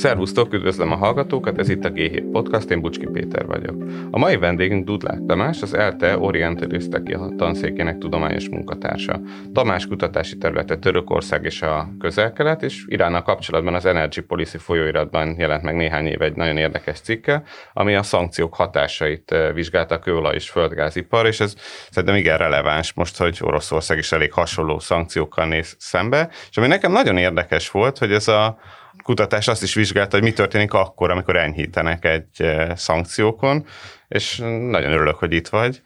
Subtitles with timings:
[0.00, 3.82] Szervusztok, üdvözlöm a hallgatókat, ez itt a G7 Podcast, én Bucski Péter vagyok.
[4.10, 9.20] A mai vendégünk Dudlák Tamás, az ELTE Orientaliszteki tanszékének tudományos munkatársa.
[9.52, 15.62] Tamás kutatási területe Törökország és a közel-kelet, és Iránnal kapcsolatban az Energy Policy folyóiratban jelent
[15.62, 20.34] meg néhány éve egy nagyon érdekes cikke, ami a szankciók hatásait eh, vizsgálta a kőolaj
[20.34, 21.54] és földgázipar, és ez
[21.90, 26.28] szerintem igen releváns most, hogy Oroszország is elég hasonló szankciókkal néz szembe.
[26.50, 28.58] És ami nekem nagyon érdekes volt, hogy ez a
[29.02, 33.66] kutatás azt is vizsgálta, hogy mi történik akkor, amikor enyhítenek egy szankciókon,
[34.08, 34.36] és
[34.70, 35.82] nagyon örülök, hogy itt vagy,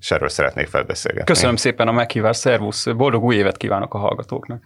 [0.00, 1.32] és erről szeretnék felbeszélgetni.
[1.32, 4.62] Köszönöm szépen a meghívást, szervusz, boldog új évet kívánok a hallgatóknak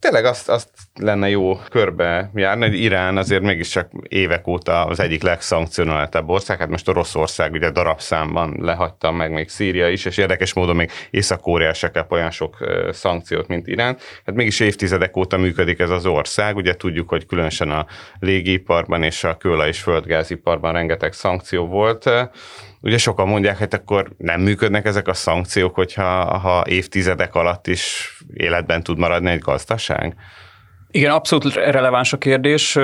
[0.00, 5.22] tényleg azt, azt lenne jó körbe járni, hogy Irán azért mégiscsak évek óta az egyik
[5.22, 10.76] legszankcionáltabb ország, hát most Oroszország ugye darabszámban lehagyta meg még Szíria is, és érdekes módon
[10.76, 12.56] még Észak-Korea se kap olyan sok
[12.92, 13.96] szankciót, mint Irán.
[14.26, 17.86] Hát mégis évtizedek óta működik ez az ország, ugye tudjuk, hogy különösen a
[18.18, 22.10] légiparban és a kőolaj és földgáziparban rengeteg szankció volt,
[22.80, 28.12] Ugye sokan mondják, hogy akkor nem működnek ezek a szankciók, hogyha ha évtizedek alatt is
[28.34, 30.14] életben tud maradni egy gazdaság?
[30.92, 32.74] Igen, abszolút releváns a kérdés.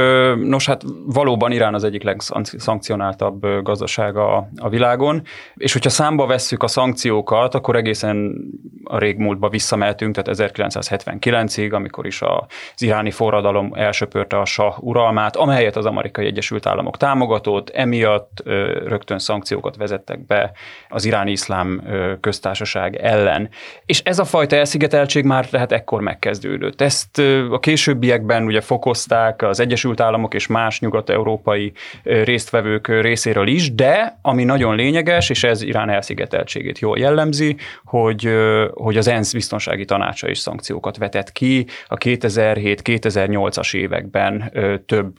[0.42, 5.22] Nos, hát valóban Irán az egyik legszankcionáltabb gazdasága a világon,
[5.54, 8.36] és hogyha számba vesszük a szankciókat, akkor egészen
[8.84, 15.76] a régmúltba visszamehetünk, tehát 1979-ig, amikor is az iráni forradalom elsöpörte a sa uralmát, amelyet
[15.76, 18.42] az amerikai Egyesült Államok támogatott, emiatt
[18.84, 20.52] rögtön szankciókat vezettek be
[20.88, 21.82] az iráni iszlám
[22.20, 23.48] köztársaság ellen.
[23.86, 26.80] És ez a fajta elszigeteltség már tehát ekkor megkezdődött.
[26.80, 27.18] Ezt
[27.50, 34.18] a később későbbiekben ugye fokozták az Egyesült Államok és más nyugat-európai résztvevők részéről is, de
[34.22, 38.28] ami nagyon lényeges, és ez Irán elszigeteltségét jól jellemzi, hogy,
[38.74, 44.52] hogy az ENSZ biztonsági tanácsa is szankciókat vetett ki a 2007-2008-as években
[44.86, 45.14] több,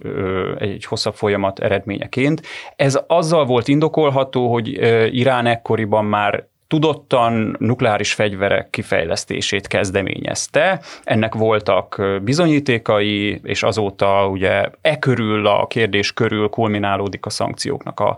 [0.59, 2.41] egy hosszabb folyamat eredményeként.
[2.75, 4.67] Ez azzal volt indokolható, hogy
[5.11, 10.81] Irán ekkoriban már tudottan nukleáris fegyverek kifejlesztését kezdeményezte.
[11.03, 18.17] Ennek voltak bizonyítékai, és azóta ugye e körül, a kérdés körül kulminálódik a szankcióknak a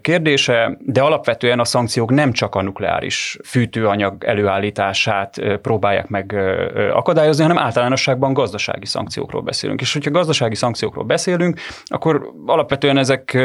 [0.00, 6.34] kérdése, de alapvetően a szankciók nem csak a nukleáris fűtőanyag előállítását próbálják meg
[6.92, 9.80] akadályozni, hanem általánosságban gazdasági szankciókról beszélünk.
[9.80, 13.38] És hogyha gazdasági szankciókról beszélünk, akkor alapvetően ezek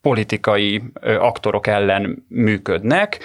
[0.00, 0.82] politikai
[1.18, 3.18] aktorok ellen működnek,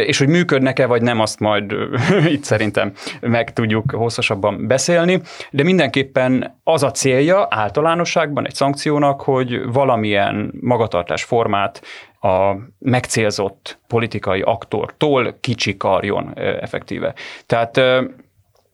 [0.00, 1.74] és hogy működnek-e vagy nem, azt majd
[2.34, 5.20] itt szerintem meg tudjuk hosszasabban beszélni,
[5.50, 11.82] de mindenképpen az a célja általánosságban egy szankciónak, hogy valamilyen magatartás formát
[12.20, 17.14] a megcélzott politikai aktortól kicsikarjon effektíve.
[17.46, 17.80] Tehát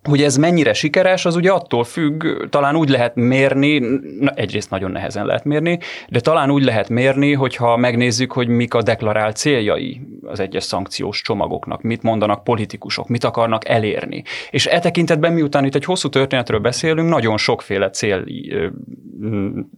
[0.03, 3.79] hogy ez mennyire sikeres, az ugye attól függ, talán úgy lehet mérni,
[4.21, 5.79] na, egyrészt nagyon nehezen lehet mérni,
[6.09, 11.23] de talán úgy lehet mérni, hogyha megnézzük, hogy mik a deklarált céljai az egyes szankciós
[11.23, 14.23] csomagoknak, mit mondanak politikusok, mit akarnak elérni.
[14.51, 18.25] És e tekintetben, miután itt egy hosszú történetről beszélünk, nagyon sokféle cél,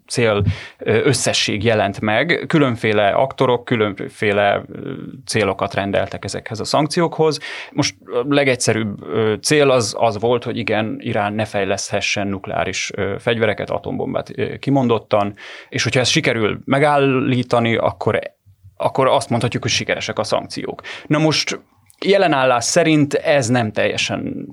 [0.06, 0.42] cél
[0.84, 4.62] összesség jelent meg, különféle aktorok, különféle
[5.26, 7.38] célokat rendeltek ezekhez a szankciókhoz.
[7.72, 8.98] Most a legegyszerűbb
[9.42, 15.34] cél az, az volt, hogy igen, Irán ne fejleszthessen nukleáris fegyvereket, atombombát kimondottan,
[15.68, 18.20] és hogyha ezt sikerül megállítani, akkor
[18.76, 20.82] akkor azt mondhatjuk, hogy sikeresek a szankciók.
[21.06, 21.60] Na most
[22.06, 24.48] Jelenállás szerint ez nem teljesen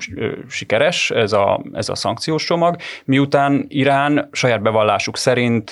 [0.50, 2.76] sikeres, ez a, ez a szankciós csomag,
[3.06, 5.72] miután Irán saját bevallásuk szerint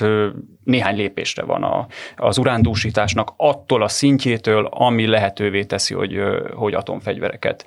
[0.64, 6.20] néhány lépésre van a, az urándúsításnak attól a szintjétől, ami lehetővé teszi, hogy,
[6.56, 7.66] hogy atomfegyvereket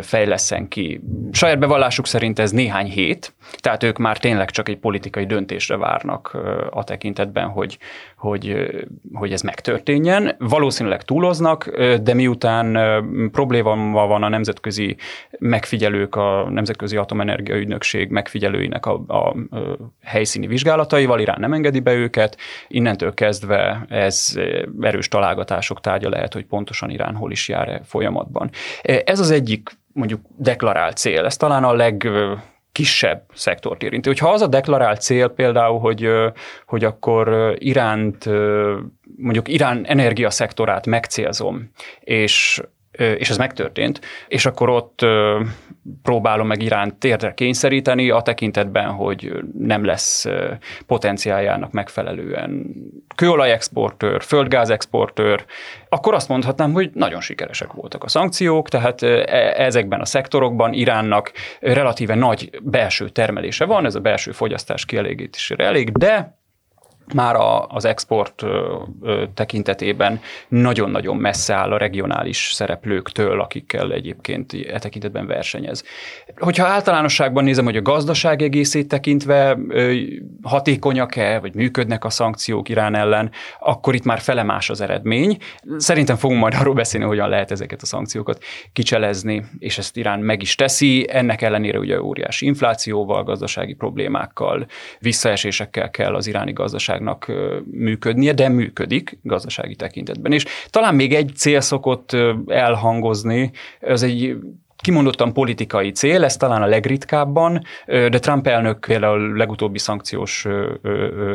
[0.00, 1.00] fejleszen ki.
[1.32, 6.36] Saját bevallásuk szerint ez néhány hét, tehát ők már tényleg csak egy politikai döntésre várnak
[6.70, 7.78] a tekintetben, hogy,
[8.16, 8.66] hogy,
[9.12, 10.34] hogy ez megtörténjen.
[10.38, 12.76] Valószínűleg túloznak, de miután
[13.30, 14.96] probléma van a nemzetközi
[15.38, 19.36] megfigyelők, a Nemzetközi Atomenergia Ügynökség megfigyelőinek a, a, a
[20.02, 22.36] helyszíni vizsgálataival, Irán nem engedi be őket.
[22.68, 24.38] Innentől kezdve ez
[24.80, 28.50] erős találgatások tárgya lehet, hogy pontosan Irán hol is jár -e folyamatban.
[28.82, 31.24] Ez az egyik mondjuk deklarált cél.
[31.24, 32.08] Ez talán a leg
[32.76, 34.08] kisebb szektort érinti.
[34.08, 36.08] Hogyha az a deklarált cél például, hogy,
[36.66, 38.24] hogy akkor Iránt,
[39.16, 41.70] mondjuk Irán energiaszektorát megcélzom,
[42.00, 42.62] és
[42.96, 45.06] és ez megtörtént, és akkor ott
[46.02, 50.26] próbálom meg Iránt térdre kényszeríteni a tekintetben, hogy nem lesz
[50.86, 52.66] potenciáljának megfelelően
[53.14, 55.44] kőolajexportőr, földgázexportőr,
[55.88, 59.24] akkor azt mondhatnám, hogy nagyon sikeresek voltak a szankciók, tehát e,
[59.56, 65.92] ezekben a szektorokban Iránnak relatíve nagy belső termelése van, ez a belső fogyasztás kielégítésére elég,
[65.92, 66.38] de
[67.14, 74.78] már a, az export ö, tekintetében nagyon-nagyon messze áll a regionális szereplőktől, akikkel egyébként e
[74.78, 75.84] tekintetben versenyez.
[76.36, 79.94] Hogyha általánosságban nézem, hogy a gazdaság egészét tekintve ö,
[80.42, 83.30] hatékonyak-e, vagy működnek a szankciók Irán ellen,
[83.60, 85.36] akkor itt már fele más az eredmény.
[85.76, 88.42] Szerintem fogunk majd arról beszélni, hogyan lehet ezeket a szankciókat
[88.72, 91.06] kicselezni, és ezt Irán meg is teszi.
[91.10, 94.66] Ennek ellenére ugye óriási inflációval, gazdasági problémákkal,
[94.98, 100.32] visszaesésekkel kell az iráni gazdaság gazdaságnak működnie, de működik gazdasági tekintetben.
[100.32, 102.16] És talán még egy cél szokott
[102.46, 103.50] elhangozni,
[103.80, 104.36] ez egy
[104.76, 110.46] kimondottan politikai cél, ez talán a legritkábban, de Trump elnök például legutóbbi szankciós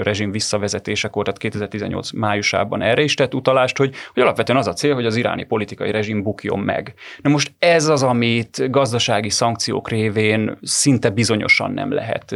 [0.03, 4.93] rezsim visszavezetésekor, tehát 2018 májusában erre is tett utalást, hogy, hogy alapvetően az a cél,
[4.93, 6.93] hogy az iráni politikai rezsim bukjon meg.
[7.21, 12.35] Na most ez az, amit gazdasági szankciók révén szinte bizonyosan nem lehet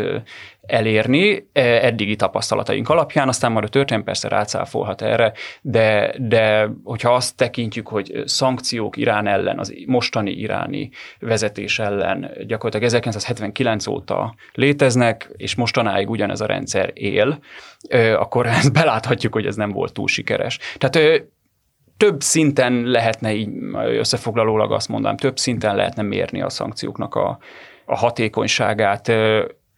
[0.67, 7.13] elérni e, eddigi tapasztalataink alapján, aztán majd a történet persze rácáfolhat erre, de, de hogyha
[7.13, 10.89] azt tekintjük, hogy szankciók Irán ellen, az mostani iráni
[11.19, 17.39] vezetés ellen gyakorlatilag 1979 óta léteznek, és mostanáig ugyanez a rendszer él,
[18.17, 20.59] akkor ezt beláthatjuk, hogy ez nem volt túl sikeres.
[20.77, 21.25] Tehát
[21.97, 27.38] több szinten lehetne így összefoglalólag azt mondanám, több szinten lehetne mérni a szankcióknak a,
[27.85, 29.12] a hatékonyságát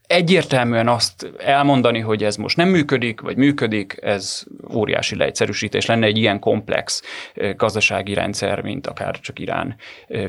[0.07, 4.44] egyértelműen azt elmondani, hogy ez most nem működik, vagy működik, ez
[4.74, 7.01] óriási leegyszerűsítés lenne egy ilyen komplex
[7.56, 9.75] gazdasági rendszer, mint akár csak Irán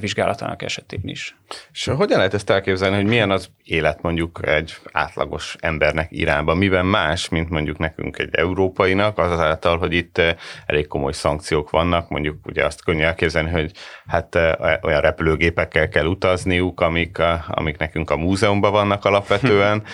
[0.00, 1.36] vizsgálatának esetén is.
[1.72, 6.56] És hogyan lehet ezt elképzelni, hogy milyen az élet mondjuk egy átlagos embernek Iránban?
[6.56, 10.20] Miben más, mint mondjuk nekünk egy európainak, azáltal, hogy itt
[10.66, 13.72] elég komoly szankciók vannak, mondjuk ugye azt könnyű elképzelni, hogy
[14.06, 14.34] hát
[14.82, 19.84] olyan repülőgépekkel kell utazniuk, amik, amik nekünk a múzeumban vannak alapvetően, egyszerűen,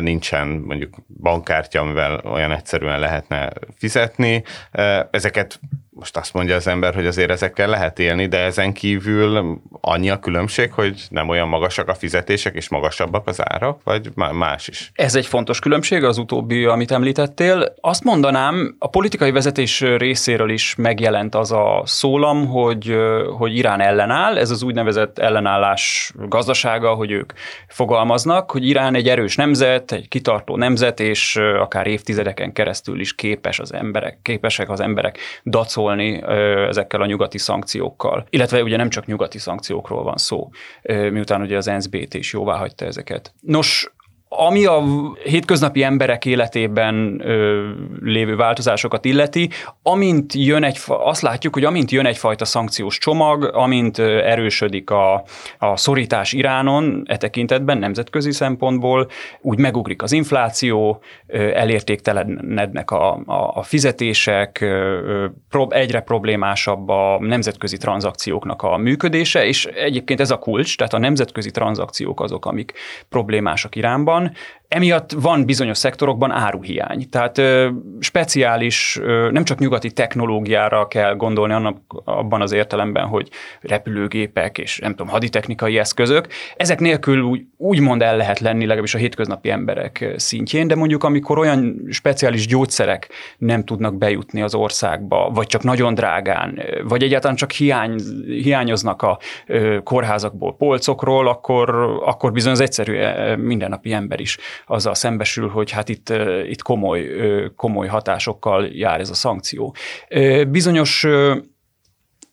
[0.00, 4.44] nincsen mondjuk bankkártya, amivel olyan egyszerűen lehetne fizetni.
[5.10, 5.60] Ezeket
[5.98, 10.18] most azt mondja az ember, hogy azért ezekkel lehet élni, de ezen kívül annyi a
[10.18, 14.90] különbség, hogy nem olyan magasak a fizetések és magasabbak az árak, vagy más is?
[14.94, 17.74] Ez egy fontos különbség, az utóbbi, amit említettél.
[17.80, 22.96] Azt mondanám, a politikai vezetés részéről is megjelent az a szólam, hogy,
[23.36, 27.32] hogy Irán ellenáll, ez az úgynevezett ellenállás gazdasága, hogy ők
[27.68, 33.58] fogalmaznak, hogy Irán egy erős nemzet, egy kitartó nemzet, és akár évtizedeken keresztül is képes
[33.58, 36.22] az emberek, képesek az emberek dacol harcolni
[36.68, 38.26] ezekkel a nyugati szankciókkal.
[38.30, 40.48] Illetve ugye nem csak nyugati szankciókról van szó,
[41.10, 43.32] miután ugye az NSBT is jóvá hagyta ezeket.
[43.40, 43.90] Nos,
[44.36, 44.82] ami a
[45.24, 47.68] hétköznapi emberek életében ö,
[48.02, 49.50] lévő változásokat illeti,
[49.82, 55.24] amint jön egy, azt látjuk, hogy amint jön egyfajta szankciós csomag, amint erősödik a,
[55.58, 59.08] a szorítás Iránon e tekintetben nemzetközi szempontból,
[59.40, 61.00] úgy megugrik az infláció,
[61.54, 64.64] elértéktelenednek a, a, a fizetések,
[65.68, 71.50] egyre problémásabb a nemzetközi tranzakcióknak a működése, és egyébként ez a kulcs, tehát a nemzetközi
[71.50, 72.72] tranzakciók azok, amik
[73.08, 74.36] problémásak Iránban, down.
[74.68, 77.08] Emiatt van bizonyos szektorokban áruhiány.
[77.10, 77.68] Tehát ö,
[78.00, 83.28] speciális, ö, nem csak nyugati technológiára kell gondolni annak, abban az értelemben, hogy
[83.60, 86.26] repülőgépek és nem tudom, haditechnikai eszközök.
[86.56, 91.38] Ezek nélkül úgy, úgymond el lehet lenni legalábbis a hétköznapi emberek szintjén, de mondjuk amikor
[91.38, 93.08] olyan speciális gyógyszerek
[93.38, 99.18] nem tudnak bejutni az országba, vagy csak nagyon drágán, vagy egyáltalán csak hiány, hiányoznak a
[99.84, 101.70] kórházakból, polcokról, akkor,
[102.04, 102.98] akkor bizony az egyszerű
[103.36, 106.12] mindennapi ember is azzal szembesül, hogy hát itt,
[106.48, 107.08] itt komoly,
[107.56, 109.74] komoly hatásokkal jár ez a szankció.
[110.48, 111.06] Bizonyos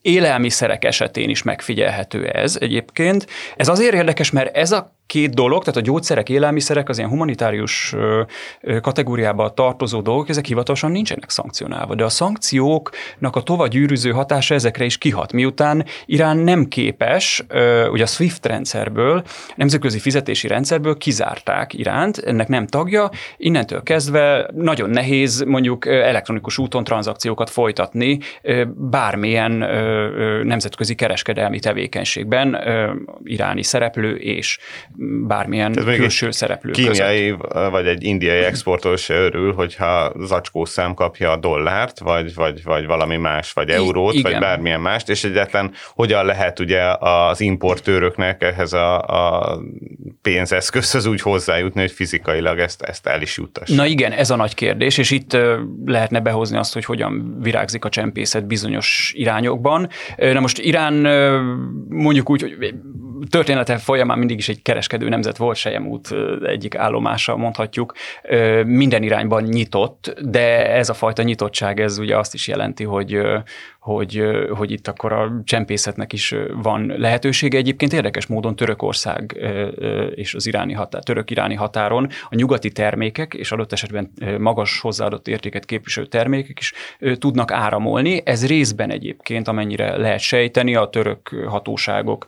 [0.02, 3.26] élelmiszerek esetén is megfigyelhető ez egyébként.
[3.56, 7.94] Ez azért érdekes, mert ez a két dolog, tehát a gyógyszerek, élelmiszerek, az ilyen humanitárius
[8.80, 14.84] kategóriába tartozó dolgok, ezek hivatalosan nincsenek szankcionálva, de a szankcióknak a tovább gyűrűző hatása ezekre
[14.84, 15.32] is kihat.
[15.32, 17.44] Miután Irán nem képes,
[17.90, 19.22] ugye a SWIFT rendszerből,
[19.56, 26.84] nemzetközi fizetési rendszerből kizárták Iránt, ennek nem tagja, innentől kezdve nagyon nehéz mondjuk elektronikus úton
[26.84, 28.18] tranzakciókat folytatni
[28.74, 29.52] bármilyen
[30.42, 32.58] nemzetközi kereskedelmi tevékenységben
[33.24, 34.58] iráni szereplő és
[35.26, 37.70] bármilyen Ez külső szereplő Kínai között.
[37.70, 42.86] vagy egy indiai exportőr se örül, hogyha zacskó szám kapja a dollárt, vagy, vagy, vagy
[42.86, 48.42] valami más, vagy eurót, I- vagy bármilyen mást, és egyetlen hogyan lehet ugye az importőröknek
[48.42, 49.58] ehhez a, a
[50.22, 53.70] pénzeszközhöz úgy hozzájutni, hogy fizikailag ezt, ezt el is juttass.
[53.70, 55.36] Na igen, ez a nagy kérdés, és itt
[55.84, 59.88] lehetne behozni azt, hogy hogyan virágzik a csempészet bizonyos irányokban.
[60.16, 60.94] Na most Irán
[61.88, 62.74] mondjuk úgy, hogy
[63.30, 66.14] története folyamán mindig is egy kereskedő nemzet volt, Sejemút
[66.44, 67.92] egyik állomása, mondhatjuk,
[68.64, 73.20] minden irányban nyitott, de ez a fajta nyitottság, ez ugye azt is jelenti, hogy,
[73.84, 77.58] hogy, hogy itt akkor a csempészetnek is van lehetősége.
[77.58, 79.36] Egyébként érdekes módon Törökország
[80.14, 85.64] és az iráni határ, török-iráni határon a nyugati termékek és adott esetben magas hozzáadott értéket
[85.64, 86.72] képviselő termékek is
[87.18, 88.22] tudnak áramolni.
[88.24, 92.26] Ez részben egyébként, amennyire lehet sejteni, a török hatóságok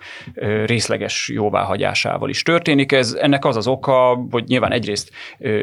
[0.64, 2.92] részleges jóváhagyásával is történik.
[2.92, 5.10] Ez ennek az az oka, hogy nyilván egyrészt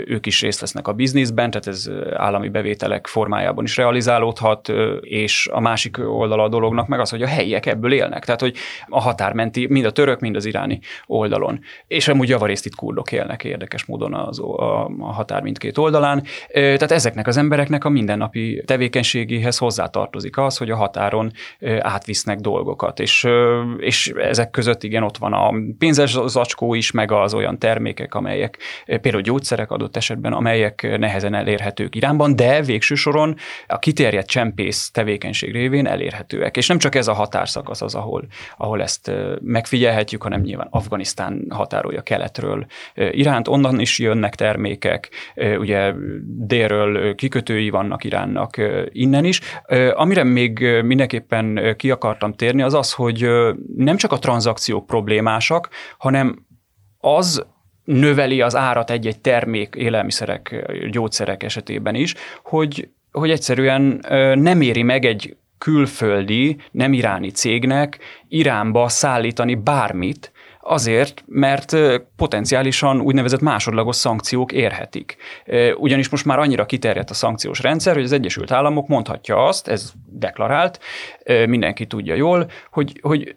[0.05, 4.71] ők is részt vesznek a bizniszben, tehát ez állami bevételek formájában is realizálódhat,
[5.01, 8.25] és a másik másik oldala a dolognak meg az, hogy a helyiek ebből élnek.
[8.25, 8.55] Tehát, hogy
[8.87, 11.59] a határmenti, mind a török, mind az iráni oldalon.
[11.87, 16.23] És amúgy javarészt itt kurdok élnek érdekes módon az, a, a határ mindkét oldalán.
[16.51, 21.31] Tehát ezeknek az embereknek a mindennapi tevékenységéhez hozzátartozik az, hogy a határon
[21.79, 22.99] átvisznek dolgokat.
[22.99, 23.27] És,
[23.77, 28.57] és ezek között igen, ott van a pénzes zacskó is, meg az olyan termékek, amelyek
[28.85, 33.35] például gyógyszerek adott esetben, amelyek nehezen elérhetők Iránban, de végső soron
[33.67, 36.57] a kiterjedt csempész tevékenység révén révén elérhetőek.
[36.57, 38.25] És nem csak ez a határszakasz az, ahol,
[38.57, 39.11] ahol ezt
[39.41, 42.65] megfigyelhetjük, hanem nyilván Afganisztán határolja keletről
[42.95, 45.09] Iránt, onnan is jönnek termékek,
[45.57, 45.93] ugye
[46.25, 49.41] délről kikötői vannak Iránnak innen is.
[49.93, 53.27] Amire még mindenképpen ki akartam térni, az az, hogy
[53.77, 56.45] nem csak a tranzakciók problémásak, hanem
[56.99, 57.45] az
[57.83, 64.05] növeli az árat egy-egy termék, élelmiszerek, gyógyszerek esetében is, hogy hogy egyszerűen
[64.39, 70.31] nem éri meg egy külföldi, nem iráni cégnek Iránba szállítani bármit,
[70.65, 71.75] Azért, mert
[72.15, 75.17] potenciálisan úgynevezett másodlagos szankciók érhetik.
[75.77, 79.91] Ugyanis most már annyira kiterjedt a szankciós rendszer, hogy az Egyesült Államok mondhatja azt, ez
[80.09, 80.79] deklarált,
[81.47, 83.35] mindenki tudja jól, hogy, hogy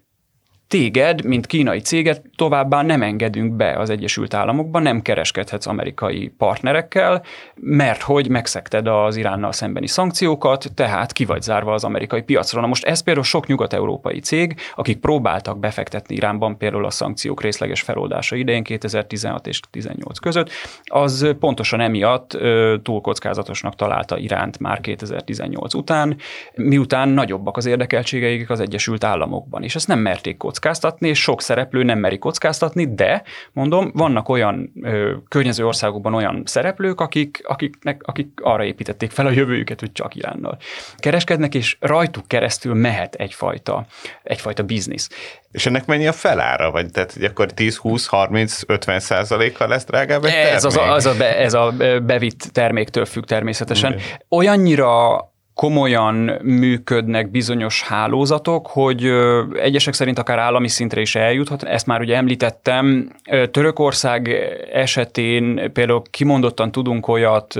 [0.68, 7.22] téged, mint kínai céget továbbá nem engedünk be az Egyesült Államokba, nem kereskedhetsz amerikai partnerekkel,
[7.54, 12.60] mert hogy megszekted az Iránnal szembeni szankciókat, tehát ki vagy zárva az amerikai piacra.
[12.60, 17.80] Na most ez például sok nyugat-európai cég, akik próbáltak befektetni Iránban például a szankciók részleges
[17.80, 20.50] feloldása idején 2016 és 2018 között,
[20.84, 22.38] az pontosan emiatt
[22.82, 26.16] túl kockázatosnak találta Iránt már 2018 után,
[26.54, 31.82] miután nagyobbak az érdekeltségeik az Egyesült Államokban, és ezt nem merték kockáztatni, és sok szereplő
[31.82, 33.22] nem meri kockáztatni, de
[33.52, 39.30] mondom, vannak olyan ö, környező országokban olyan szereplők, akik, akiknek, akik arra építették fel a
[39.30, 40.58] jövőjüket, hogy csak Iránnal
[40.96, 43.86] kereskednek, és rajtuk keresztül mehet egyfajta,
[44.22, 45.08] egyfajta biznisz.
[45.50, 46.70] És ennek mennyi a felára?
[46.70, 50.92] Vagy tehát, hogy akkor 10, 20, 30, 50 százalékkal lesz drágább egy ez, az a,
[50.92, 54.00] az a be, ez a bevitt terméktől függ természetesen.
[54.28, 55.18] Olyannyira
[55.56, 59.12] komolyan működnek bizonyos hálózatok, hogy
[59.54, 61.62] egyesek szerint akár állami szintre is eljuthat.
[61.62, 63.12] Ezt már ugye említettem.
[63.50, 64.28] Törökország
[64.72, 67.54] esetén például kimondottan tudunk olyat,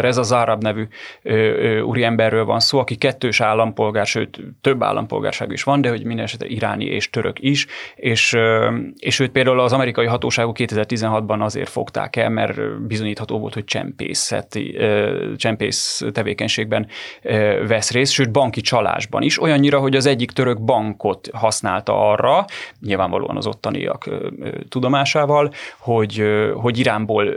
[0.00, 0.86] Reza Zárab nevű
[1.82, 6.48] úriemberről van szó, aki kettős állampolgár, sőt több állampolgárság is van, de hogy minden esetre
[6.48, 8.36] iráni és török is, és,
[8.96, 14.58] és őt például az amerikai hatóságok 2016-ban azért fogták el, mert bizonyítható volt, hogy csempészet,
[15.36, 21.28] csempész tevékenységben esetben vesz részt, sőt banki csalásban is, olyannyira, hogy az egyik török bankot
[21.32, 22.44] használta arra,
[22.80, 24.10] nyilvánvalóan az ottaniak
[24.68, 26.22] tudomásával, hogy,
[26.54, 27.34] hogy Iránból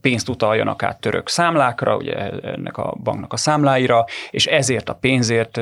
[0.00, 5.60] pénzt utaljanak át török számlákra, ugye ennek a banknak a számláira, és ezért a pénzért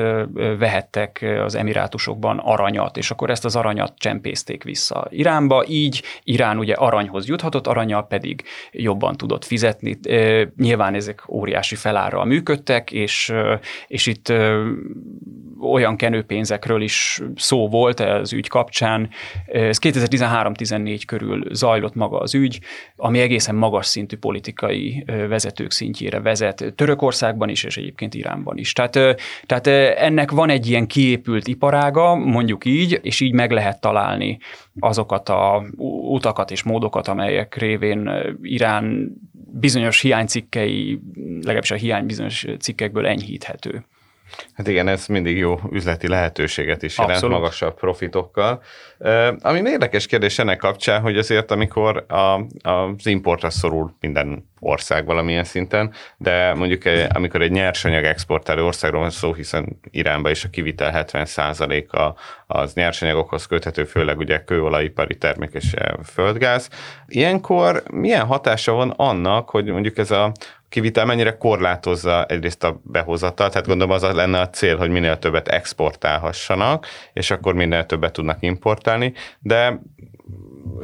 [0.59, 6.73] vehettek az emirátusokban aranyat, és akkor ezt az aranyat csempészték vissza Iránba, így Irán ugye
[6.73, 9.99] aranyhoz juthatott, aranyal pedig jobban tudott fizetni.
[10.57, 13.33] Nyilván ezek óriási felárral működtek, és,
[13.87, 14.33] és itt
[15.61, 19.09] olyan kenőpénzekről is szó volt az ügy kapcsán.
[19.45, 22.59] Ez 2013-14 körül zajlott maga az ügy,
[22.95, 28.73] ami egészen magas szintű politikai vezetők szintjére vezet Törökországban is, és egyébként Iránban is.
[28.73, 28.91] Tehát,
[29.45, 34.37] tehát ennek van egy ilyen kiépült iparága, mondjuk így, és így meg lehet találni
[34.79, 35.65] azokat a
[36.09, 38.11] utakat és módokat, amelyek révén
[38.41, 39.13] Irán
[39.59, 40.99] bizonyos hiánycikkei,
[41.41, 43.85] legalábbis a hiány bizonyos cikkekből enyhíthető.
[44.53, 47.37] Hát igen, ez mindig jó üzleti lehetőséget is jelent Abszolút.
[47.37, 48.61] magasabb profitokkal.
[49.41, 55.43] Ami érdekes kérdés ennek kapcsán, hogy azért amikor a, az importra szorul minden ország valamilyen
[55.43, 61.05] szinten, de mondjuk amikor egy nyersanyag exportáló országról van szó, hiszen Iránba is a kivitel
[61.11, 65.73] 70%-a az nyersanyagokhoz köthető, főleg ugye kőolajipari termék és
[66.03, 66.69] földgáz.
[67.07, 70.31] Ilyenkor milyen hatása van annak, hogy mondjuk ez a
[70.75, 75.47] kivitel mennyire korlátozza egyrészt a behozatal, tehát gondolom az lenne a cél, hogy minél többet
[75.47, 79.81] exportálhassanak, és akkor minél többet tudnak importálni, de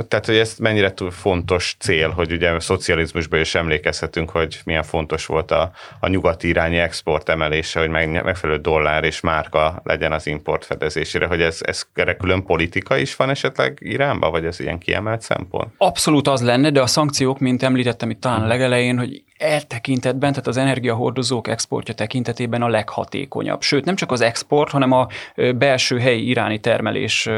[0.08, 4.84] tehát, hogy ez mennyire túl fontos cél, hogy ugye a szocializmusban is emlékezhetünk, hogy milyen
[4.84, 10.12] fontos volt a, a nyugati irányi export emelése, hogy meg, megfelelő dollár és márka legyen
[10.12, 14.60] az import fedezésére, hogy ez, ez erre külön politika is van esetleg Iránba, vagy ez
[14.60, 15.74] ilyen kiemelt szempont?
[15.78, 20.32] Abszolút az lenne, de a szankciók, mint említettem itt talán a legelején, hogy e tekintetben,
[20.32, 23.62] tehát az energiahordozók exportja tekintetében a leghatékonyabb.
[23.62, 25.08] Sőt, nem csak az export, hanem a
[25.56, 27.30] belső helyi iráni termelés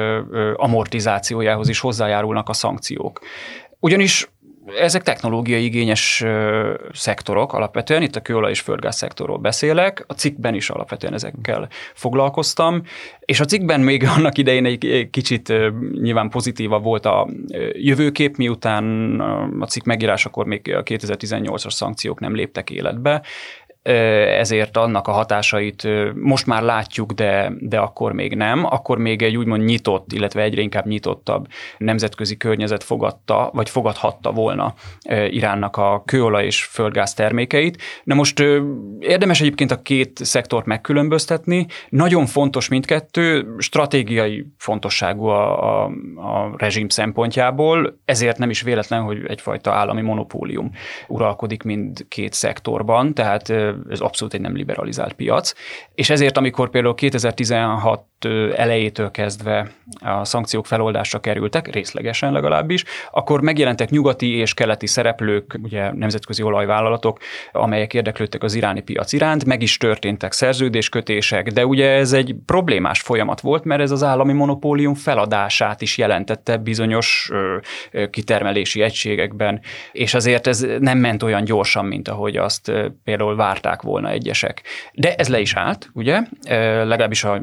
[0.56, 3.22] amortizációjához is hozzájárulnak a szankciók.
[3.80, 4.28] Ugyanis
[4.66, 6.24] ezek technológiai igényes
[6.94, 12.82] szektorok alapvetően, itt a kőolaj és földgáz szektorról beszélek, a cikkben is alapvetően ezekkel foglalkoztam,
[13.20, 15.54] és a cikkben még annak idején egy kicsit
[16.02, 17.30] nyilván pozitívabb volt a
[17.72, 19.20] jövőkép, miután
[19.60, 23.22] a cikk megírásakor még a 2018-as szankciók nem léptek életbe,
[23.84, 28.66] ezért annak a hatásait most már látjuk, de, de akkor még nem.
[28.66, 31.48] Akkor még egy úgymond nyitott, illetve egyre inkább nyitottabb
[31.78, 34.74] nemzetközi környezet fogadta, vagy fogadhatta volna
[35.30, 37.82] Iránnak a kőolaj és földgáz termékeit.
[38.04, 38.40] Na most
[39.00, 41.66] érdemes egyébként a két szektort megkülönböztetni.
[41.90, 49.26] Nagyon fontos mindkettő, stratégiai fontosságú a, a, a rezsim szempontjából, ezért nem is véletlen, hogy
[49.28, 50.72] egyfajta állami monopólium
[51.08, 53.54] uralkodik mind két szektorban, tehát
[53.90, 55.54] ez abszolút egy nem liberalizált piac,
[55.96, 58.06] és ezért amikor például 2016
[58.56, 65.94] elejétől kezdve a szankciók feloldásra kerültek, részlegesen legalábbis, akkor megjelentek nyugati és keleti szereplők, ugye
[65.94, 67.20] nemzetközi olajvállalatok,
[67.52, 73.02] amelyek érdeklődtek az iráni piac iránt, meg is történtek szerződéskötések, de ugye ez egy problémás
[73.02, 77.32] folyamat volt, mert ez az állami monopólium feladását is jelentette bizonyos
[78.10, 79.62] kitermelési egységekben,
[79.92, 82.72] és azért ez nem ment olyan gyorsan, mint ahogy azt
[83.04, 84.62] például várták volna egyesek.
[84.94, 86.22] De ez le is állt, ugye,
[86.84, 87.42] legalábbis a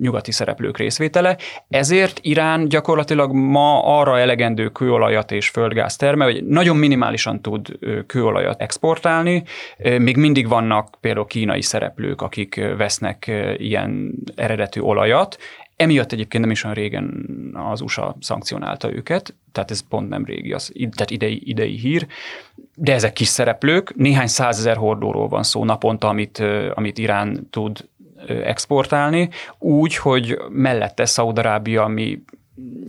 [0.00, 1.36] nyugati szereplők részvétele,
[1.68, 8.60] ezért Irán gyakorlatilag ma arra elegendő kőolajat és földgáz termel, hogy nagyon minimálisan tud kőolajat
[8.60, 9.42] exportálni,
[9.78, 15.38] még mindig vannak például kínai szereplők, akik vesznek ilyen eredetű olajat,
[15.76, 17.26] Emiatt egyébként nem is olyan régen
[17.70, 22.06] az USA szankcionálta őket, tehát ez pont nem régi, az, tehát idei, idei hír,
[22.74, 26.42] de ezek kis szereplők, néhány százezer hordóról van szó naponta, amit,
[26.74, 27.88] amit Irán tud
[28.26, 32.22] exportálni, úgy, hogy mellette Szaudarábia, ami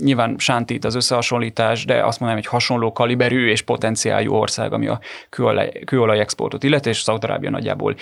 [0.03, 4.99] nyilván sántít az összehasonlítás, de azt mondanám, hogy hasonló kaliberű és potenciáljú ország, ami a
[5.29, 7.95] kőolaj, kőolaj exportot illeti, és Szaudarábia nagyjából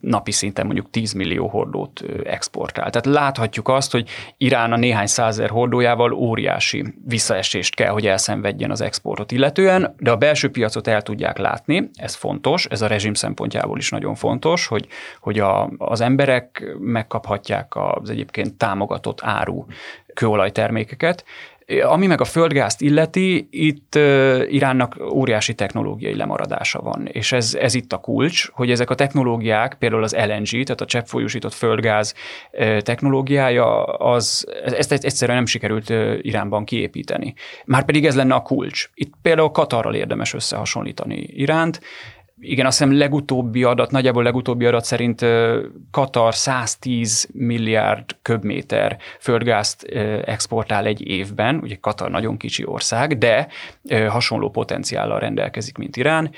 [0.00, 2.90] napi szinten mondjuk 10 millió hordót exportál.
[2.90, 8.80] Tehát láthatjuk azt, hogy Irán a néhány százer hordójával óriási visszaesést kell, hogy elszenvedjen az
[8.80, 13.78] exportot illetően, de a belső piacot el tudják látni, ez fontos, ez a rezsim szempontjából
[13.78, 14.86] is nagyon fontos, hogy,
[15.20, 19.64] hogy a, az emberek megkaphatják az egyébként támogatott áru
[20.14, 21.24] kőolajtermékeket.
[21.82, 23.94] Ami meg a földgázt illeti, itt
[24.48, 29.74] Iránnak óriási technológiai lemaradása van, és ez, ez itt a kulcs, hogy ezek a technológiák,
[29.78, 32.14] például az LNG, tehát a cseppfolyósított földgáz
[32.78, 37.34] technológiája, az, ezt egyszerűen nem sikerült Iránban kiépíteni.
[37.64, 38.90] Márpedig ez lenne a kulcs.
[38.94, 41.80] Itt például Katarral érdemes összehasonlítani Iránt,
[42.44, 45.26] igen, azt hiszem legutóbbi adat, nagyjából legutóbbi adat szerint
[45.90, 49.82] Katar 110 milliárd köbméter földgázt
[50.24, 53.48] exportál egy évben, ugye Katar nagyon kicsi ország, de
[54.08, 56.30] hasonló potenciállal rendelkezik, mint Irán,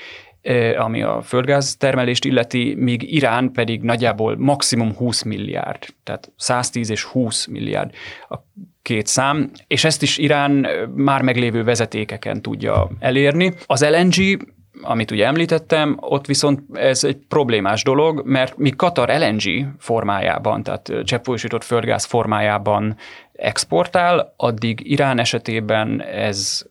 [0.77, 7.03] ami a földgáz termelést illeti, míg Irán pedig nagyjából maximum 20 milliárd, tehát 110 és
[7.03, 7.91] 20 milliárd
[8.29, 8.35] a
[8.81, 13.53] két szám, és ezt is Irán már meglévő vezetékeken tudja elérni.
[13.65, 14.47] Az LNG
[14.81, 20.91] amit ugye említettem, ott viszont ez egy problémás dolog, mert mi Katar LNG formájában, tehát
[21.03, 22.97] cseppfolyósított földgáz formájában
[23.33, 26.65] exportál, addig Irán esetében ez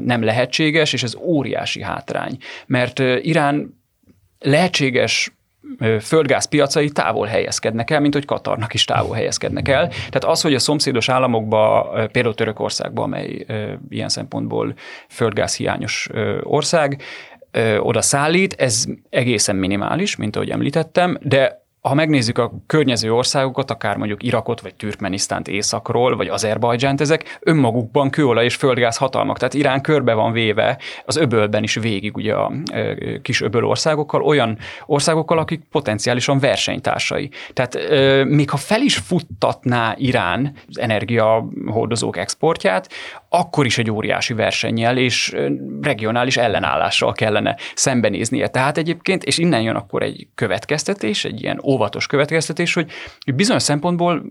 [0.00, 2.36] nem lehetséges, és ez óriási hátrány.
[2.66, 3.80] Mert Irán
[4.38, 5.32] lehetséges
[6.00, 9.88] földgázpiacai távol helyezkednek el, mint hogy Katarnak is távol helyezkednek el.
[9.88, 13.46] Tehát az, hogy a szomszédos államokba, például Törökországban, amely
[13.88, 14.74] ilyen szempontból
[15.08, 16.08] földgázhiányos
[16.42, 17.02] ország,
[17.78, 23.96] oda szállít, ez egészen minimális, mint ahogy említettem, de ha megnézzük a környező országokat, akár
[23.96, 29.38] mondjuk Irakot, vagy Türkmenisztánt északról, vagy Azerbajdzsánt, ezek önmagukban kőolaj és földgáz hatalmak.
[29.38, 32.52] Tehát Irán körbe van véve az öbölben is végig ugye a
[33.22, 37.30] kis öböl országokkal, olyan országokkal, akik potenciálisan versenytársai.
[37.52, 37.78] Tehát
[38.24, 42.88] még ha fel is futtatná Irán az energiahordozók exportját,
[43.28, 45.36] akkor is egy óriási versennyel és
[45.82, 48.48] regionális ellenállással kellene szembenéznie.
[48.48, 52.90] Tehát egyébként, és innen jön akkor egy következtetés, egy ilyen óvatos következtetés, hogy
[53.34, 54.22] bizonyos szempontból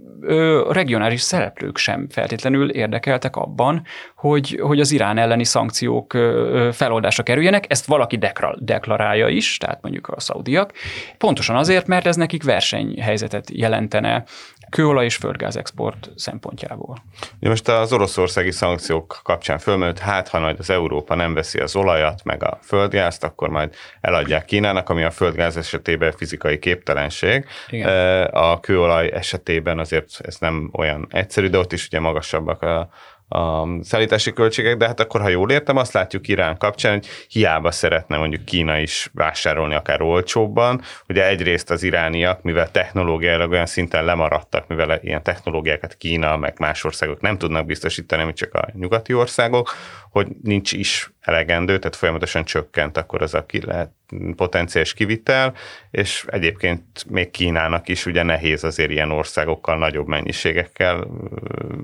[0.70, 3.84] regionális szereplők sem feltétlenül érdekeltek abban,
[4.16, 7.66] hogy, hogy az Irán elleni szankciók ö, feloldásra kerüljenek.
[7.68, 8.18] Ezt valaki
[8.60, 10.74] deklarálja is, tehát mondjuk a szaudiak,
[11.18, 14.24] pontosan azért, mert ez nekik versenyhelyzetet jelentene
[14.70, 16.98] kőolaj és földgáz export szempontjából.
[17.40, 21.76] Ja, most az oroszországi szankciók kapcsán fölmerült, hát ha majd az Európa nem veszi az
[21.76, 27.46] olajat, meg a földgázt, akkor majd eladják Kínának, ami a földgáz esetében fizikai képtelenség.
[27.70, 28.26] Igen.
[28.26, 32.90] A kőolaj esetében azért ez nem olyan egyszerű, de ott is ugye magasabbak a,
[33.28, 37.72] a szállítási költségek, de hát akkor, ha jól értem, azt látjuk Irán kapcsán, hogy hiába
[37.72, 40.82] szeretne mondjuk Kína is vásárolni akár olcsóbban.
[41.08, 46.84] Ugye egyrészt az irániak, mivel technológiailag olyan szinten lemaradtak, mivel ilyen technológiákat Kína, meg más
[46.84, 49.74] országok nem tudnak biztosítani, mint csak a nyugati országok,
[50.10, 53.92] hogy nincs is elegendő, tehát folyamatosan csökkent akkor az a ki lehet
[54.36, 55.54] potenciális kivitel,
[55.92, 61.08] és egyébként még Kínának is ugye nehéz azért ilyen országokkal, nagyobb mennyiségekkel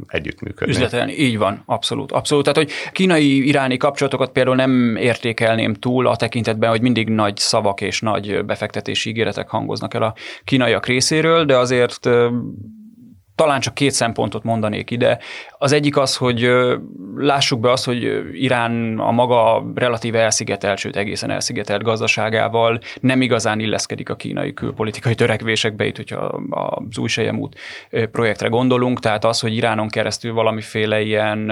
[0.07, 0.73] együttműködni.
[0.73, 2.11] Üzletelni, így van, abszolút.
[2.11, 2.43] Abszolút.
[2.43, 8.01] Tehát, hogy kínai-iráni kapcsolatokat például nem értékelném túl a tekintetben, hogy mindig nagy szavak és
[8.01, 12.09] nagy befektetési ígéretek hangoznak el a kínaiak részéről, de azért
[13.35, 15.19] talán csak két szempontot mondanék ide.
[15.57, 16.49] Az egyik az, hogy
[17.17, 23.59] lássuk be azt, hogy Irán a maga relatíve elszigetelt, sőt egészen elszigetelt gazdaságával nem igazán
[23.59, 26.17] illeszkedik a kínai külpolitikai törekvésekbe, itt, hogyha
[26.49, 27.59] az új út
[28.11, 31.51] projektre gondolunk, tehát az, hogy Iránon keresztül valamiféle ilyen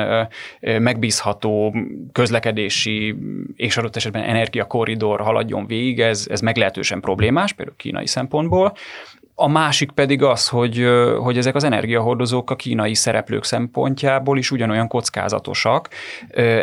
[0.59, 1.75] megbízható
[2.11, 3.15] közlekedési
[3.55, 8.73] és adott esetben energiakorridor haladjon végig, ez, ez meglehetősen problémás, például kínai szempontból.
[9.43, 10.87] A másik pedig az, hogy,
[11.19, 15.89] hogy ezek az energiahordozók a kínai szereplők szempontjából is ugyanolyan kockázatosak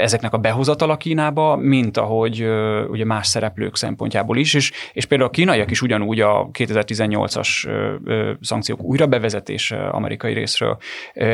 [0.00, 2.46] ezeknek a behozatala Kínába, mint ahogy
[2.90, 7.48] ugye más szereplők szempontjából is, és, és például a kínaiak is ugyanúgy a 2018-as
[8.40, 10.76] szankciók újra bevezetése amerikai részről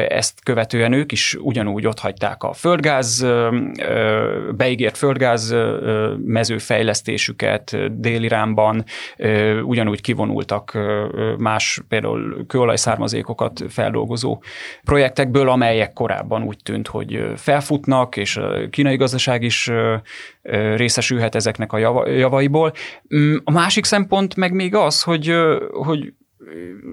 [0.09, 3.27] ezt követően ők is ugyanúgy ott hagyták a földgáz,
[4.57, 5.55] beígért földgáz
[6.25, 8.85] mezőfejlesztésüket Dél-Iránban,
[9.65, 10.79] ugyanúgy kivonultak
[11.39, 14.43] más például kőolajszármazékokat feldolgozó
[14.85, 19.71] projektekből, amelyek korábban úgy tűnt, hogy felfutnak, és a kínai gazdaság is
[20.77, 22.73] részesülhet ezeknek a javaiból.
[23.17, 25.35] Mm, a másik szempont meg még az, hogy,
[25.73, 26.13] hogy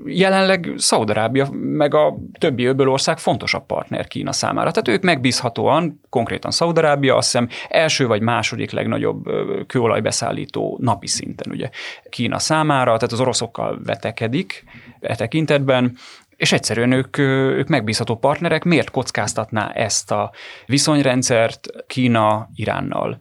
[0.06, 4.72] jelenleg Szaudarábia meg a többi öböl ország fontosabb partner Kína számára.
[4.72, 9.24] Tehát ők megbízhatóan, konkrétan Szaudarábia azt hiszem első vagy második legnagyobb
[9.68, 11.70] kőolajbeszállító napi szinten ugye
[12.10, 14.64] Kína számára, tehát az oroszokkal vetekedik
[15.00, 15.98] e tekintetben,
[16.36, 17.18] és egyszerűen ők,
[17.58, 20.32] ők megbízható partnerek, miért kockáztatná ezt a
[20.66, 23.20] viszonyrendszert Kína Iránnal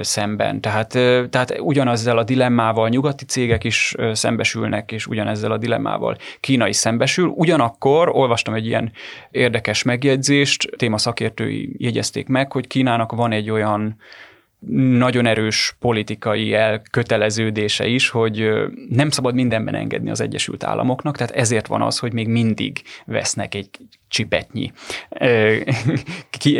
[0.00, 0.60] szemben.
[0.60, 0.88] Tehát,
[1.30, 7.26] tehát ugyanezzel a dilemmával nyugati cégek is szembesülnek, és ugyanezzel a dilemmával Kína is szembesül.
[7.28, 8.92] Ugyanakkor olvastam egy ilyen
[9.30, 13.96] érdekes megjegyzést, téma szakértői jegyezték meg, hogy Kínának van egy olyan
[14.98, 18.50] nagyon erős politikai elköteleződése is, hogy
[18.88, 23.54] nem szabad mindenben engedni az Egyesült Államoknak, tehát ezért van az, hogy még mindig vesznek
[23.54, 23.68] egy
[24.08, 24.72] csipetnyi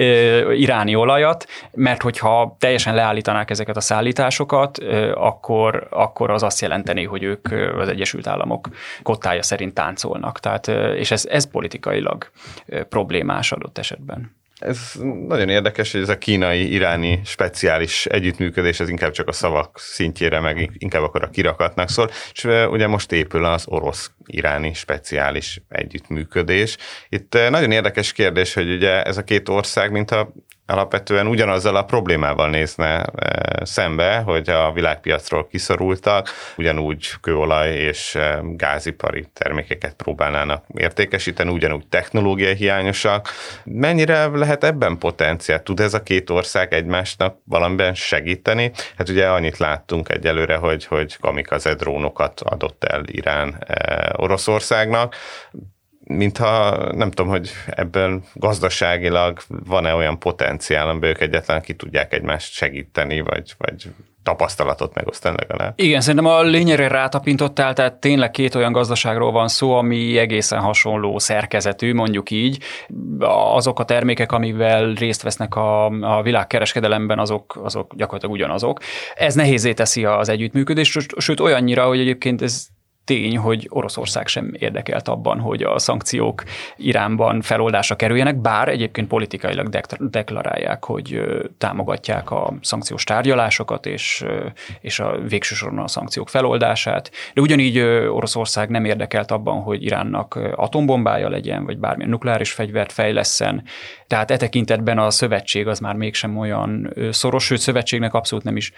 [0.56, 4.78] iráni olajat, mert hogyha teljesen leállítanák ezeket a szállításokat,
[5.14, 8.68] akkor, akkor az azt jelenteni, hogy ők az Egyesült Államok
[9.02, 10.40] kottája szerint táncolnak.
[10.40, 12.30] Tehát, és ez, ez politikailag
[12.88, 14.36] problémás adott esetben.
[14.58, 14.92] Ez
[15.26, 20.70] nagyon érdekes, hogy ez a kínai-iráni speciális együttműködés, ez inkább csak a szavak szintjére, meg
[20.78, 26.76] inkább akkor a kirakatnak szól, és ugye most épül az orosz-iráni speciális együttműködés.
[27.08, 30.32] Itt nagyon érdekes kérdés, hogy ugye ez a két ország, mint a
[30.66, 38.40] alapvetően ugyanazzal a problémával nézne e, szembe, hogy a világpiacról kiszorultak, ugyanúgy kőolaj és e,
[38.42, 43.28] gázipari termékeket próbálnának értékesíteni, ugyanúgy technológiai hiányosak.
[43.64, 45.62] Mennyire lehet ebben potenciál?
[45.62, 48.72] Tud ez a két ország egymásnak valamiben segíteni?
[48.96, 55.14] Hát ugye annyit láttunk egyelőre, hogy, hogy kamikaze drónokat adott el Irán e, Oroszországnak
[56.06, 62.52] mintha nem tudom, hogy ebben gazdaságilag van-e olyan potenciál, amiben ők egyetlen ki tudják egymást
[62.52, 63.90] segíteni, vagy, vagy
[64.26, 65.72] tapasztalatot megosztani legalább.
[65.76, 71.18] Igen, szerintem a lényegre rátapintottál, tehát tényleg két olyan gazdaságról van szó, ami egészen hasonló
[71.18, 72.58] szerkezetű, mondjuk így.
[73.18, 78.80] Azok a termékek, amivel részt vesznek a, a világkereskedelemben, azok, azok gyakorlatilag ugyanazok.
[79.14, 82.66] Ez nehézé teszi az együttműködést, sőt olyannyira, hogy egyébként ez
[83.06, 86.42] tény, hogy Oroszország sem érdekelt abban, hogy a szankciók
[86.76, 91.20] Iránban feloldásra kerüljenek, bár egyébként politikailag deklarálják, hogy
[91.58, 94.24] támogatják a szankciós tárgyalásokat és,
[94.80, 97.10] és a végső soron a szankciók feloldását.
[97.34, 103.62] De ugyanígy Oroszország nem érdekelt abban, hogy Iránnak atombombája legyen, vagy bármilyen nukleáris fegyvert fejleszen.
[104.06, 108.72] Tehát e tekintetben a szövetség az már mégsem olyan szoros, sőt szövetségnek abszolút nem is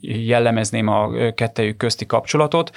[0.00, 2.70] jellemezném a kettejük közti kapcsolatot.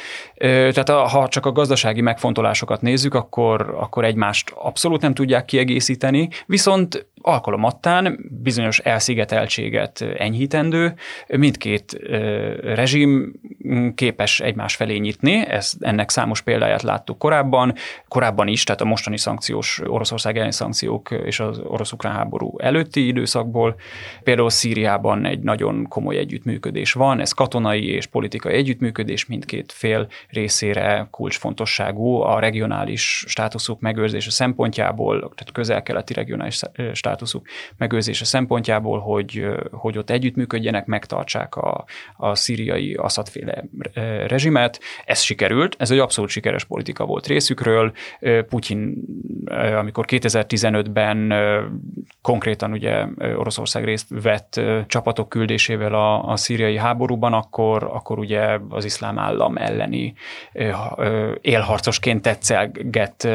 [0.45, 7.07] Tehát ha csak a gazdasági megfontolásokat nézzük, akkor, akkor egymást abszolút nem tudják kiegészíteni, viszont
[7.21, 10.93] alkalomattán bizonyos elszigeteltséget enyhítendő,
[11.27, 11.97] mindkét
[12.63, 13.33] rezsim
[13.95, 17.73] képes egymás felé nyitni, ez, ennek számos példáját láttuk korábban,
[18.07, 23.75] korábban is, tehát a mostani szankciós, Oroszország elleni szankciók és az orosz-ukrán háború előtti időszakból.
[24.23, 31.07] Például Szíriában egy nagyon komoly együttműködés van, ez katonai és politikai együttműködés mindkét fél részére
[31.11, 36.61] kulcsfontosságú a regionális státuszuk megőrzése szempontjából, tehát közel-keleti regionális
[36.93, 41.85] státuszuk megőrzése szempontjából, hogy, hogy ott együttműködjenek, megtartsák a,
[42.17, 43.63] a szíriai Assad-féle
[44.27, 44.79] rezsimet.
[45.05, 47.91] Ez sikerült, ez egy abszolút sikeres politika volt részükről.
[48.49, 49.03] Putyin,
[49.77, 51.33] amikor 2015-ben
[52.21, 53.05] konkrétan ugye
[53.37, 59.57] Oroszország részt vett csapatok küldésével a, a szíriai háborúban, akkor, akkor ugye az iszlám állam
[59.57, 60.13] elleni
[61.41, 63.27] élharcosként tetszelgett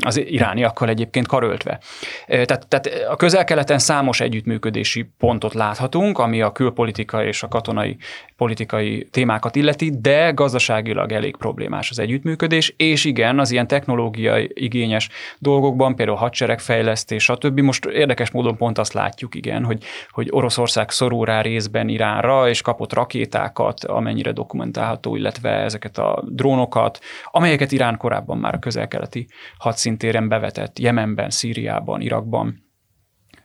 [0.00, 1.78] az irániakkal egyébként karöltve.
[2.26, 7.96] Tehát, tehát a közel-keleten számos együttműködési pontot láthatunk, ami a külpolitika és a katonai
[8.36, 15.08] politikai témákat illeti, de gazdaságilag elég problémás az együttműködés, és igen, az ilyen technológiai igényes
[15.38, 17.60] dolgokban, például hadseregfejlesztés, stb.
[17.60, 22.60] Most érdekes módon pont azt látjuk, igen, hogy, hogy Oroszország szorul rá részben Iránra, és
[22.62, 30.28] kapott rakétákat, amennyire dokumentálható, illetve ezeket a drónokat, amelyeket Irán korábban már a közel-keleti hadszintéren
[30.28, 32.70] bevetett, Jemenben, Szíriában, Irakban.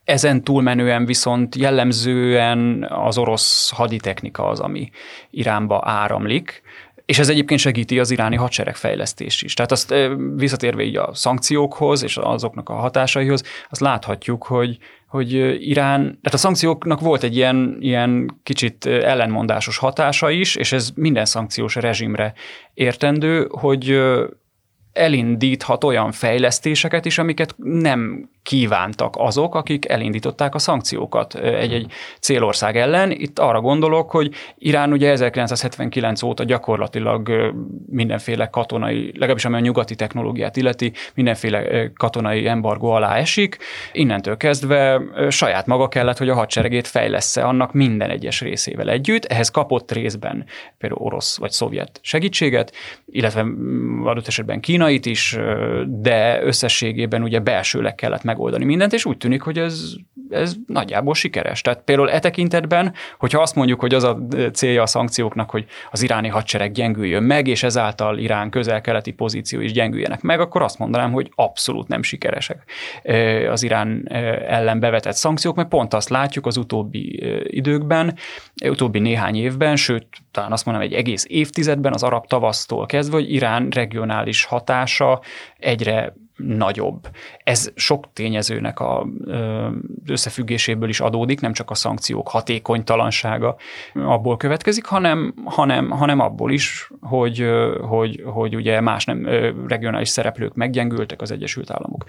[0.04, 4.90] Ezen túlmenően viszont jellemzően az orosz haditechnika az, ami
[5.30, 6.62] Iránba áramlik,
[7.08, 9.54] és ez egyébként segíti az iráni hadseregfejlesztés is.
[9.54, 9.94] Tehát azt
[10.36, 15.34] visszatérve így a szankciókhoz és azoknak a hatásaihoz, azt láthatjuk, hogy, hogy
[15.70, 21.26] Irán, tehát a szankcióknak volt egy ilyen, ilyen kicsit ellenmondásos hatása is, és ez minden
[21.26, 22.34] szankciós rezsimre
[22.74, 24.02] értendő, hogy
[24.94, 33.12] elindíthat olyan fejlesztéseket is, amiket nem kívántak azok, akik elindították a szankciókat egy-egy célország ellen.
[33.12, 37.54] Itt arra gondolok, hogy Irán ugye 1979 óta gyakorlatilag
[37.90, 43.58] mindenféle katonai, legalábbis ami a nyugati technológiát illeti, mindenféle katonai embargó alá esik.
[43.92, 49.26] Innentől kezdve saját maga kellett, hogy a hadseregét fejlessze annak minden egyes részével együtt.
[49.26, 50.46] Ehhez kapott részben
[50.78, 53.46] például orosz vagy szovjet segítséget, illetve
[54.04, 55.38] adott esetben kínait is,
[55.86, 59.94] de összességében ugye belsőleg kellett meg megoldani mindent, és úgy tűnik, hogy ez,
[60.30, 61.62] ez nagyjából sikeres.
[61.62, 64.20] Tehát például e tekintetben, hogyha azt mondjuk, hogy az a
[64.54, 69.72] célja a szankcióknak, hogy az iráni hadsereg gyengüljön meg, és ezáltal Irán közel-keleti pozíció is
[69.72, 72.64] gyengüljenek meg, akkor azt mondanám, hogy abszolút nem sikeresek
[73.50, 74.08] az Irán
[74.48, 78.16] ellen bevetett szankciók, mert pont azt látjuk az utóbbi időkben,
[78.70, 83.34] utóbbi néhány évben, sőt, talán azt mondom, egy egész évtizedben az arab tavasztól kezdve, hogy
[83.34, 85.22] Irán regionális hatása
[85.58, 87.08] egyre nagyobb.
[87.44, 89.08] Ez sok tényezőnek a
[90.06, 93.56] összefüggéséből is adódik, nem csak a szankciók hatékonytalansága
[93.94, 97.46] abból következik, hanem, hanem, hanem abból is, hogy,
[97.82, 99.26] hogy, hogy ugye más nem
[99.68, 102.06] regionális szereplők meggyengültek, az Egyesült Államok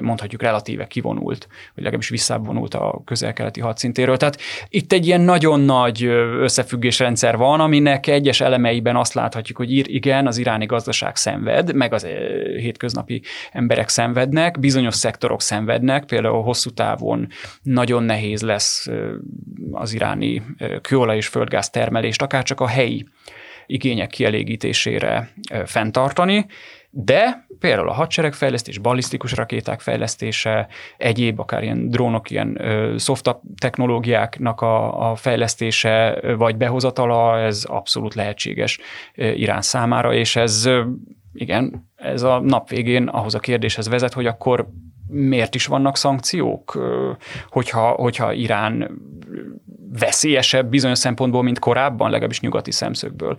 [0.00, 4.16] mondhatjuk relatíve kivonult, vagy legalábbis visszavonult a közel-keleti hadszintéről.
[4.16, 6.04] Tehát itt egy ilyen nagyon nagy
[6.40, 12.06] összefüggésrendszer van, aminek egyes elemeiben azt láthatjuk, hogy igen, az iráni gazdaság szenved, meg az
[12.56, 17.28] hétköznapi emberek szenvednek, bizonyos szektorok szenvednek, például hosszú távon
[17.62, 18.88] nagyon nehéz lesz
[19.70, 20.42] az iráni
[20.82, 23.06] kőolaj és földgáz termelést, akár csak a helyi
[23.66, 25.32] igények kielégítésére
[25.64, 26.46] fenntartani,
[27.04, 32.60] de például a hadseregfejlesztés, ballisztikus rakéták fejlesztése, egyéb, akár ilyen drónok, ilyen
[32.98, 38.78] softa technológiáknak a, a fejlesztése, vagy behozatala, ez abszolút lehetséges
[39.14, 40.68] Irán számára, és ez
[41.32, 44.68] igen, ez a nap végén ahhoz a kérdéshez vezet, hogy akkor
[45.08, 46.78] miért is vannak szankciók,
[47.48, 49.00] hogyha, hogyha Irán
[49.98, 53.38] veszélyesebb bizonyos szempontból, mint korábban, legalábbis nyugati szemszögből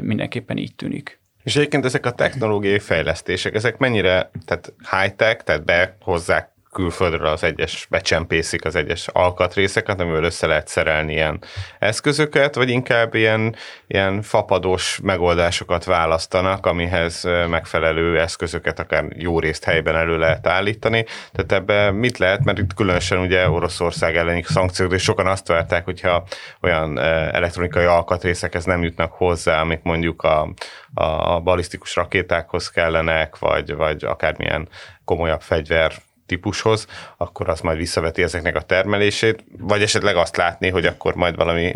[0.00, 1.21] mindenképpen így tűnik.
[1.42, 7.86] És egyébként ezek a technológiai fejlesztések, ezek mennyire tehát high-tech, tehát behozzák külföldről az egyes,
[7.90, 11.42] becsempészik az egyes alkatrészeket, amiből össze lehet szerelni ilyen
[11.78, 13.56] eszközöket, vagy inkább ilyen,
[13.86, 21.04] ilyen fapados megoldásokat választanak, amihez megfelelő eszközöket akár jó részt helyben elő lehet állítani.
[21.32, 25.84] Tehát ebbe mit lehet, mert itt különösen ugye Oroszország elleni szankciók, és sokan azt várták,
[25.84, 26.24] hogyha
[26.60, 30.48] olyan elektronikai alkatrészekhez nem jutnak hozzá, amik mondjuk a,
[30.94, 34.68] a balisztikus rakétákhoz kellenek, vagy, vagy akármilyen
[35.04, 35.92] komolyabb fegyver
[36.26, 41.36] típushoz, akkor az majd visszaveti ezeknek a termelését, vagy esetleg azt látni, hogy akkor majd
[41.36, 41.74] valami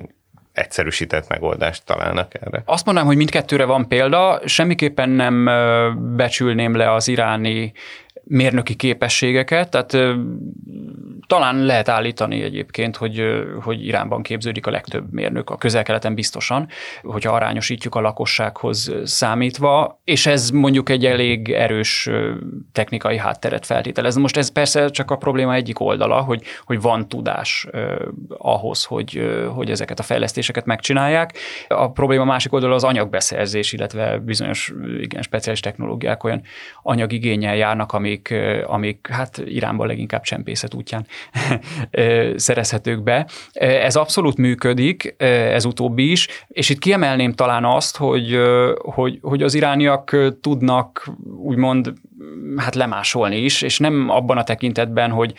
[0.52, 2.62] egyszerűsített megoldást találnak erre.
[2.64, 5.44] Azt mondanám, hogy mindkettőre van példa, semmiképpen nem
[6.16, 7.72] becsülném le az iráni
[8.28, 10.16] mérnöki képességeket, tehát
[11.26, 13.22] talán lehet állítani egyébként, hogy,
[13.62, 16.68] hogy Iránban képződik a legtöbb mérnök, a közel-keleten biztosan,
[17.02, 22.10] hogyha arányosítjuk a lakossághoz számítva, és ez mondjuk egy elég erős
[22.72, 24.16] technikai hátteret feltételez.
[24.16, 27.66] Most ez persze csak a probléma egyik oldala, hogy, hogy van tudás
[28.38, 31.38] ahhoz, hogy, hogy ezeket a fejlesztéseket megcsinálják.
[31.68, 36.42] A probléma másik oldala az anyagbeszerzés, illetve bizonyos igen speciális technológiák olyan
[36.82, 38.34] anyagigényel járnak, amik,
[38.66, 41.06] amik hát Iránban leginkább csempészet útján
[42.36, 43.26] szerezhetők be.
[43.52, 48.38] Ez abszolút működik, ez utóbbi is, és itt kiemelném talán azt, hogy,
[48.78, 51.92] hogy, hogy az irániak tudnak úgymond
[52.56, 55.34] hát lemásolni is, és nem abban a tekintetben, hogy,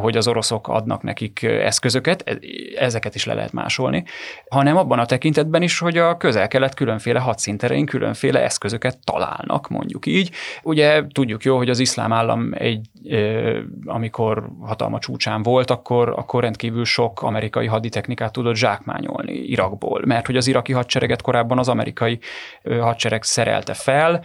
[0.00, 2.38] hogy az oroszok adnak nekik eszközöket, e,
[2.78, 4.04] ezeket is le lehet másolni,
[4.50, 10.30] hanem abban a tekintetben is, hogy a közel-kelet különféle hadszinterein különféle eszközöket találnak, mondjuk így.
[10.62, 12.86] Ugye tudjuk jó, hogy az iszlám állam egy,
[13.84, 20.36] amikor hatalma csúcsán volt, akkor, akkor rendkívül sok amerikai haditechnikát tudott zsákmányolni Irakból, mert hogy
[20.36, 22.18] az iraki hadsereget korábban az amerikai
[22.62, 24.22] hadsereg szerelte fel,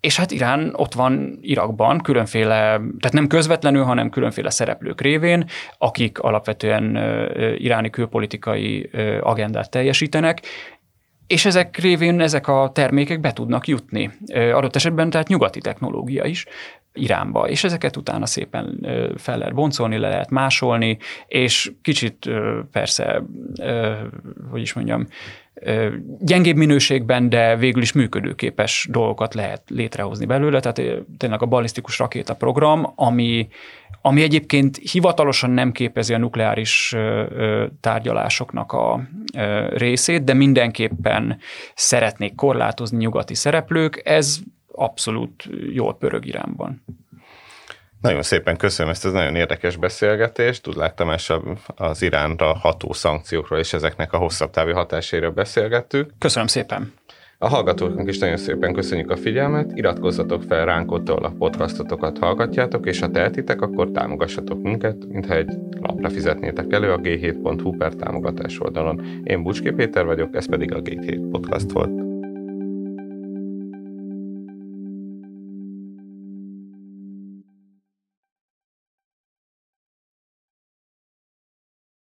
[0.00, 5.44] és hát Irán ott van Irakban különféle, tehát nem közvetlenül, hanem különféle szereplők révén,
[5.78, 6.96] akik alapvetően
[7.58, 10.40] iráni külpolitikai agendát teljesítenek,
[11.26, 14.10] és ezek révén ezek a termékek be tudnak jutni.
[14.52, 16.46] Adott esetben tehát nyugati technológia is
[16.98, 22.30] Iránba, és ezeket utána szépen fel lehet boncolni, le lehet másolni, és kicsit
[22.72, 23.22] persze,
[24.50, 25.06] hogy is mondjam,
[26.18, 30.60] gyengébb minőségben, de végül is működőképes dolgokat lehet létrehozni belőle.
[30.60, 33.48] Tehát tényleg a balisztikus rakéta program, ami,
[34.02, 36.96] ami egyébként hivatalosan nem képezi a nukleáris
[37.80, 39.00] tárgyalásoknak a
[39.70, 41.38] részét, de mindenképpen
[41.74, 44.38] szeretnék korlátozni nyugati szereplők, ez
[44.78, 46.84] abszolút jól pörög Iránban.
[48.00, 50.62] Nagyon szépen köszönöm ezt az nagyon érdekes beszélgetést.
[50.62, 51.32] Tudlák Tamás
[51.76, 56.10] az Iránra ható szankciókról és ezeknek a hosszabb távú hatásáról beszélgettük.
[56.18, 56.92] Köszönöm szépen.
[57.40, 62.18] A hallgatóknak is nagyon szépen köszönjük a figyelmet, iratkozzatok fel ránk ott, ahol a podcastotokat
[62.18, 67.94] hallgatjátok, és ha tehetitek, akkor támogassatok minket, mintha egy lapra fizetnétek elő a g7.hu per
[67.94, 69.22] támogatás oldalon.
[69.24, 72.07] Én Bucski Péter vagyok, ez pedig a G7 Podcast volt.